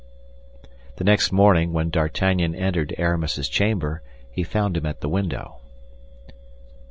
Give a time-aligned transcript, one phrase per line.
[0.95, 5.57] The next morning, when D'Artagnan entered Aramis's chamber, he found him at the window.